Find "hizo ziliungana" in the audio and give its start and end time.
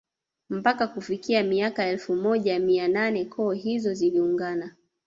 3.51-4.75